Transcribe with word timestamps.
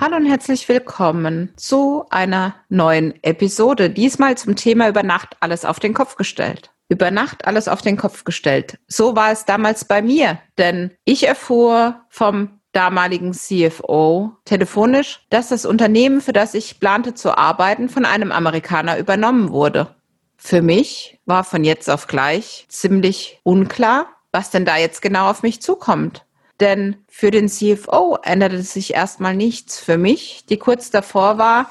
Hallo 0.00 0.14
und 0.14 0.26
herzlich 0.26 0.68
willkommen 0.68 1.52
zu 1.56 2.04
einer 2.10 2.54
neuen 2.68 3.20
Episode. 3.24 3.90
Diesmal 3.90 4.38
zum 4.38 4.54
Thema 4.54 4.88
über 4.88 5.02
Nacht 5.02 5.36
alles 5.40 5.64
auf 5.64 5.80
den 5.80 5.92
Kopf 5.92 6.14
gestellt. 6.14 6.70
Über 6.88 7.10
Nacht 7.10 7.48
alles 7.48 7.66
auf 7.66 7.82
den 7.82 7.96
Kopf 7.96 8.22
gestellt. 8.22 8.78
So 8.86 9.16
war 9.16 9.32
es 9.32 9.44
damals 9.44 9.86
bei 9.86 10.00
mir, 10.00 10.38
denn 10.56 10.92
ich 11.04 11.26
erfuhr 11.26 12.02
vom 12.10 12.60
damaligen 12.70 13.32
CFO 13.32 14.36
telefonisch, 14.44 15.26
dass 15.30 15.48
das 15.48 15.66
Unternehmen, 15.66 16.20
für 16.20 16.32
das 16.32 16.54
ich 16.54 16.78
plante 16.78 17.14
zu 17.14 17.36
arbeiten, 17.36 17.88
von 17.88 18.04
einem 18.04 18.30
Amerikaner 18.30 18.98
übernommen 18.98 19.50
wurde. 19.50 19.96
Für 20.36 20.62
mich 20.62 21.18
war 21.26 21.42
von 21.42 21.64
jetzt 21.64 21.90
auf 21.90 22.06
gleich 22.06 22.66
ziemlich 22.68 23.40
unklar, 23.42 24.06
was 24.30 24.50
denn 24.50 24.64
da 24.64 24.76
jetzt 24.76 25.02
genau 25.02 25.28
auf 25.28 25.42
mich 25.42 25.60
zukommt. 25.60 26.24
Denn 26.60 26.96
für 27.08 27.30
den 27.30 27.48
CFO 27.48 28.18
änderte 28.22 28.62
sich 28.62 28.94
erstmal 28.94 29.36
nichts. 29.36 29.78
Für 29.78 29.96
mich, 29.96 30.44
die 30.48 30.58
kurz 30.58 30.90
davor 30.90 31.38
war, 31.38 31.70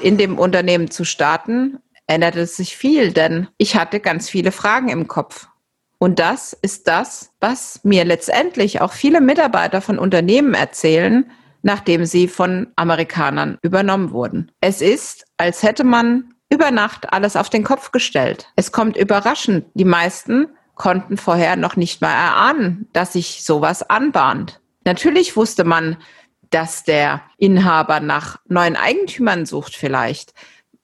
in 0.00 0.16
dem 0.16 0.38
Unternehmen 0.38 0.90
zu 0.90 1.04
starten, 1.04 1.78
änderte 2.06 2.46
sich 2.46 2.76
viel, 2.76 3.12
denn 3.12 3.48
ich 3.58 3.76
hatte 3.76 4.00
ganz 4.00 4.30
viele 4.30 4.52
Fragen 4.52 4.88
im 4.88 5.08
Kopf. 5.08 5.48
Und 5.98 6.18
das 6.18 6.52
ist 6.52 6.88
das, 6.88 7.30
was 7.40 7.80
mir 7.82 8.04
letztendlich 8.04 8.80
auch 8.80 8.92
viele 8.92 9.20
Mitarbeiter 9.20 9.80
von 9.80 9.98
Unternehmen 9.98 10.54
erzählen, 10.54 11.30
nachdem 11.62 12.04
sie 12.04 12.28
von 12.28 12.68
Amerikanern 12.76 13.58
übernommen 13.62 14.12
wurden. 14.12 14.52
Es 14.60 14.82
ist, 14.82 15.24
als 15.36 15.62
hätte 15.62 15.84
man 15.84 16.34
über 16.48 16.70
Nacht 16.70 17.12
alles 17.12 17.34
auf 17.34 17.50
den 17.50 17.64
Kopf 17.64 17.90
gestellt. 17.90 18.52
Es 18.54 18.70
kommt 18.70 18.96
überraschend. 18.96 19.66
Die 19.74 19.84
meisten 19.84 20.48
konnten 20.76 21.16
vorher 21.16 21.56
noch 21.56 21.74
nicht 21.74 22.00
mal 22.00 22.12
erahnen, 22.12 22.88
dass 22.92 23.14
sich 23.14 23.42
sowas 23.42 23.82
anbahnt. 23.82 24.60
Natürlich 24.84 25.36
wusste 25.36 25.64
man, 25.64 25.96
dass 26.50 26.84
der 26.84 27.22
Inhaber 27.38 27.98
nach 27.98 28.38
neuen 28.46 28.76
Eigentümern 28.76 29.46
sucht 29.46 29.74
vielleicht. 29.74 30.32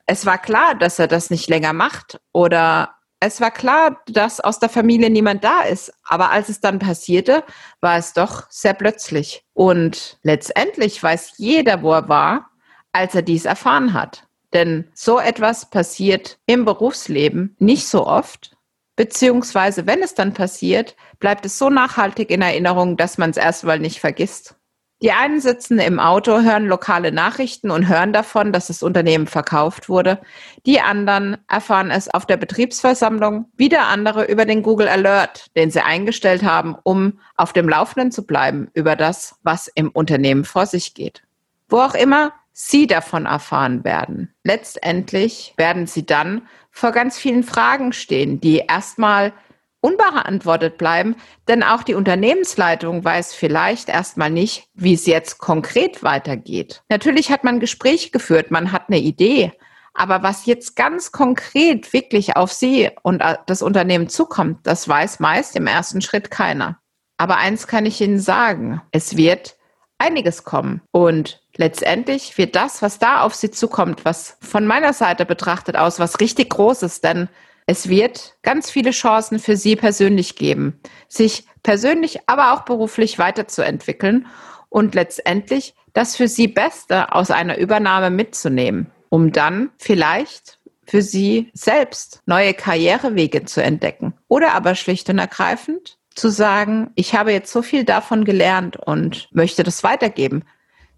Es 0.07 0.27
war 0.27 0.39
klar, 0.39 0.75
dass 0.75 0.99
er 0.99 1.07
das 1.07 1.31
nicht 1.31 1.49
länger 1.49 1.73
macht 1.73 2.21
oder 2.33 2.97
es 3.25 3.41
war 3.41 3.53
klar, 3.53 4.01
dass 4.09 4.41
aus 4.41 4.59
der 4.59 4.69
Familie 4.69 5.09
niemand 5.09 5.45
da 5.45 5.61
ist. 5.61 5.93
Aber 6.03 6.33
als 6.33 6.49
es 6.49 6.61
dann 6.61 6.81
passierte, 6.81 7.45
war 7.81 7.97
es 7.97 8.15
doch 8.15 8.51
sehr 8.51 8.75
plötzlich. 8.75 9.45
Und 9.55 10.19
letztendlich 10.25 11.01
weiß 11.01 11.35
jeder, 11.37 11.83
wo 11.83 11.93
er 11.93 12.09
war, 12.09 12.51
als 12.91 13.15
er 13.15 13.23
dies 13.23 13.45
erfahren 13.45 13.93
hat. 13.93 14.27
Denn 14.53 14.89
so 14.93 15.21
etwas 15.21 15.71
passiert 15.71 16.41
im 16.47 16.65
Berufsleben 16.65 17.55
nicht 17.61 17.87
so 17.87 18.09
oft. 18.09 18.52
Beziehungsweise, 18.97 19.87
wenn 19.87 20.03
es 20.03 20.15
dann 20.15 20.35
passiert, 20.35 20.97
bleibt 21.19 21.47
es 21.47 21.59
so 21.59 21.71
nachhaltig 21.71 22.31
in 22.31 22.43
Erinnerung, 22.43 22.97
dass 22.97 23.19
man 23.19 23.31
es 23.31 23.37
erstmal 23.37 23.79
nicht 23.79 24.01
vergisst. 24.01 24.57
Die 25.03 25.11
einen 25.11 25.41
sitzen 25.41 25.81
im 25.81 25.99
Auto, 25.99 26.43
hören 26.43 26.67
lokale 26.67 27.11
Nachrichten 27.11 27.73
und 27.73 27.89
hören 27.89 28.13
davon, 28.13 28.53
dass 28.53 28.69
das 28.69 28.85
Unternehmen 28.85 29.27
verkauft 29.27 29.89
wurde. 29.89 30.21
Die 30.65 30.81
anderen 30.81 31.39
erfahren 31.49 31.91
es 31.91 32.09
auf 32.09 32.25
der 32.25 32.37
Betriebsversammlung, 32.37 33.47
wieder 33.57 33.89
andere 33.89 34.27
über 34.27 34.45
den 34.45 34.63
Google 34.63 34.87
Alert, 34.87 35.57
den 35.57 35.73
sie 35.73 35.85
eingestellt 35.85 36.45
haben, 36.45 36.77
um 36.85 37.19
auf 37.37 37.53
dem 37.53 37.69
Laufenden 37.69 38.13
zu 38.13 38.25
bleiben 38.25 38.71
über 38.75 38.95
das, 38.95 39.35
was 39.43 39.67
im 39.75 39.91
Unternehmen 39.91 40.45
vor 40.45 40.67
sich 40.67 40.95
geht. 40.95 41.25
Wo 41.69 41.79
auch 41.79 41.95
immer 41.95 42.33
Sie 42.53 42.87
davon 42.87 43.27
erfahren 43.27 43.85
werden. 43.85 44.35
Letztendlich 44.45 45.55
werden 45.57 45.87
Sie 45.87 46.05
dann 46.05 46.47
vor 46.71 46.93
ganz 46.93 47.19
vielen 47.19 47.43
Fragen 47.43 47.93
stehen, 47.93 48.41
die 48.41 48.59
erstmal 48.59 49.33
unbeantwortet 49.81 50.79
bleiben, 50.79 51.17
denn 51.49 51.63
auch 51.63 51.83
die 51.83 51.95
Unternehmensleitung 51.95 53.05
weiß 53.05 53.35
vielleicht 53.35 53.89
erstmal 53.89 54.31
nicht, 54.31 54.69
wie 54.75 54.95
es 54.95 55.07
jetzt 55.07 55.39
konkret 55.39 56.03
weitergeht. 56.03 56.83
Natürlich 56.89 57.31
hat 57.31 57.43
man 57.43 57.59
Gespräch 57.59 58.13
geführt, 58.13 58.51
man 58.51 58.71
hat 58.71 58.85
eine 58.89 59.01
Idee, 59.01 59.53
aber 59.93 60.23
was 60.23 60.47
jetzt 60.47 60.77
ganz 60.77 61.11
konkret 61.11 61.93
wirklich 61.93 62.37
auf 62.37 62.53
Sie 62.53 62.91
und 63.03 63.23
das 63.47 63.61
Unternehmen 63.61 64.09
zukommt, 64.09 64.67
das 64.67 64.89
weiß 64.89 65.21
meist 65.21 65.57
im 65.57 65.67
ersten 65.67 66.01
Schritt 66.01 66.31
keiner. 66.31 66.79
Aber 67.19 67.37
eins 67.37 67.67
kann 67.67 67.85
ich 67.85 68.01
Ihnen 68.01 68.21
sagen, 68.21 68.81
es 68.93 69.17
wird 69.17 69.57
einiges 69.99 70.45
kommen 70.45 70.81
und 70.93 71.42
letztendlich 71.57 72.39
wird 72.39 72.57
das, 72.57 72.83
was 72.83 72.99
da 72.99 73.23
auf 73.23 73.35
sie 73.35 73.51
zukommt, 73.51 74.05
was 74.05 74.37
von 74.41 74.67
meiner 74.67 74.93
Seite 74.93 75.27
betrachtet 75.27 75.77
aus 75.77 75.99
was 75.99 76.21
richtig 76.21 76.51
Großes, 76.51 77.01
denn 77.01 77.29
es 77.67 77.89
wird 77.89 78.35
ganz 78.43 78.71
viele 78.71 78.91
Chancen 78.91 79.39
für 79.39 79.57
sie 79.57 79.77
persönlich 79.77 80.37
geben, 80.37 80.81
sich 81.09 81.47
persönlich, 81.63 82.21
aber 82.27 82.53
auch 82.53 82.63
beruflich 82.63 83.19
weiterzuentwickeln 83.19 84.27
und 84.69 84.95
letztendlich 84.95 85.75
das 85.93 86.17
für 86.17 86.29
sie 86.29 86.49
Beste 86.49 87.13
aus 87.13 87.31
einer 87.31 87.59
Übernahme 87.59 88.11
mitzunehmen, 88.11 88.91
um 89.11 89.33
dann 89.33 89.71
vielleicht 89.79 90.59
für 90.87 91.03
sie 91.03 91.51
selbst 91.55 92.21
neue 92.27 92.55
Karrierewege 92.55 93.45
zu 93.45 93.63
entdecken 93.63 94.15
oder 94.29 94.55
aber 94.55 94.75
schlicht 94.75 95.09
und 95.09 95.19
ergreifend 95.19 95.99
zu 96.15 96.29
sagen, 96.29 96.91
ich 96.95 97.15
habe 97.15 97.33
jetzt 97.33 97.53
so 97.53 97.63
viel 97.63 97.85
davon 97.85 98.25
gelernt 98.25 98.77
und 98.77 99.29
möchte 99.33 99.63
das 99.63 99.83
weitergeben. 99.85 100.45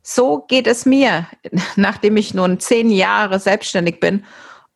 So 0.07 0.45
geht 0.47 0.67
es 0.67 0.85
mir, 0.85 1.27
nachdem 1.77 2.19
ich 2.19 2.35
nun 2.35 2.61
zehn 2.61 2.91
Jahre 2.91 3.41
selbstständig 3.41 4.01
bin 4.01 4.27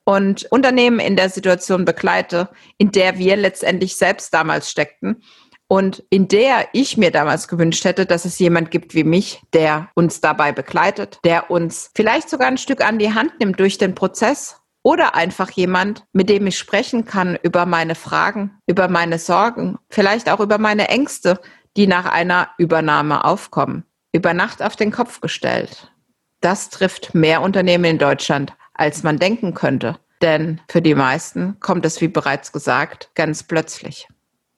und 0.05 0.51
Unternehmen 0.51 1.01
in 1.01 1.17
der 1.17 1.29
Situation 1.29 1.85
begleite, 1.85 2.49
in 2.79 2.93
der 2.93 3.19
wir 3.19 3.37
letztendlich 3.37 3.97
selbst 3.97 4.33
damals 4.33 4.71
steckten 4.71 5.23
und 5.69 6.03
in 6.09 6.29
der 6.29 6.69
ich 6.73 6.97
mir 6.97 7.11
damals 7.11 7.47
gewünscht 7.47 7.85
hätte, 7.85 8.07
dass 8.07 8.25
es 8.25 8.39
jemand 8.39 8.71
gibt 8.71 8.95
wie 8.95 9.05
mich, 9.05 9.43
der 9.53 9.91
uns 9.95 10.23
dabei 10.23 10.51
begleitet, 10.51 11.19
der 11.25 11.51
uns 11.51 11.91
vielleicht 11.95 12.31
sogar 12.31 12.49
ein 12.49 12.57
Stück 12.57 12.83
an 12.83 12.99
die 12.99 13.13
Hand 13.13 13.39
nimmt 13.39 13.61
durch 13.61 13.77
den 13.77 13.95
Prozess 13.95 14.57
oder 14.83 15.15
einfach 15.15 15.51
jemand, 15.51 16.07
mit 16.15 16.31
dem 16.31 16.47
ich 16.47 16.57
sprechen 16.57 17.05
kann 17.05 17.39
über 17.43 17.67
meine 17.67 17.97
Fragen, 17.97 18.59
über 18.67 18.89
meine 18.89 19.19
Sorgen, 19.19 19.77
vielleicht 19.91 20.31
auch 20.31 20.41
über 20.41 20.57
meine 20.57 20.89
Ängste, 20.89 21.39
die 21.77 21.87
nach 21.87 22.07
einer 22.07 22.49
Übernahme 22.57 23.27
aufkommen 23.27 23.85
über 24.13 24.35
Nacht 24.35 24.63
auf 24.63 24.77
den 24.77 24.91
Kopf 24.91 25.21
gestellt. 25.21 25.93
Das 26.41 26.71
trifft 26.71 27.15
mehr 27.15 27.43
Unternehmen 27.43 27.85
in 27.85 27.99
Deutschland, 27.99 28.53
als 28.75 29.03
man 29.03 29.19
denken 29.19 29.55
könnte. 29.55 29.99
Denn 30.23 30.61
für 30.69 30.83
die 30.83 30.95
meisten 30.95 31.59
kommt 31.61 31.85
es, 31.87 32.01
wie 32.01 32.09
bereits 32.09 32.53
gesagt, 32.53 33.11
ganz 33.15 33.43
plötzlich. 33.43 34.09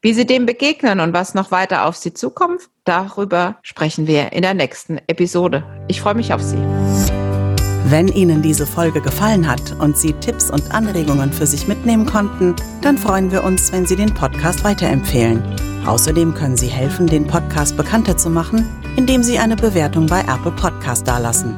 Wie 0.03 0.15
sie 0.15 0.25
dem 0.25 0.47
begegnen 0.47 1.01
und 1.01 1.13
was 1.13 1.35
noch 1.35 1.51
weiter 1.51 1.85
auf 1.85 1.97
sie 1.97 2.15
zukommt, 2.15 2.63
darüber 2.85 3.59
sprechen 3.63 4.07
wir 4.07 4.33
in 4.33 4.43
der 4.43 4.55
nächsten 4.55 4.99
Episode. 5.09 5.63
Ich 5.89 6.01
freue 6.01 6.15
mich 6.15 6.33
auf 6.33 6.41
Sie. 6.41 6.57
Wenn 7.85 8.09
Ihnen 8.09 8.41
diese 8.41 8.67
Folge 8.67 9.03
gefallen 9.03 9.51
hat 9.51 9.73
und 9.79 9.99
Sie 9.99 10.13
Tipps 10.15 10.51
und 10.51 10.73
Anregungen 10.73 11.33
für 11.33 11.47
sich 11.47 11.67
mitnehmen 11.67 12.07
konnten, 12.07 12.55
dann 12.81 12.97
freuen 12.97 13.31
wir 13.31 13.45
uns, 13.45 13.73
wenn 13.73 13.85
Sie 13.85 13.97
den 13.97 14.15
Podcast 14.15 14.65
weiterempfehlen. 14.65 15.43
Außerdem 15.87 16.35
können 16.35 16.57
Sie 16.57 16.69
helfen, 16.69 17.07
den 17.07 17.27
Podcast 17.27 17.77
bekannter 17.77 18.17
zu 18.17 18.31
machen 18.31 18.67
indem 18.97 19.23
Sie 19.23 19.39
eine 19.39 19.57
Bewertung 19.57 20.07
bei 20.07 20.21
Apple 20.21 20.53
Podcast 20.53 21.07
dalassen. 21.07 21.57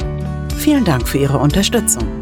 Vielen 0.59 0.85
Dank 0.85 1.09
für 1.09 1.19
Ihre 1.19 1.39
Unterstützung. 1.39 2.22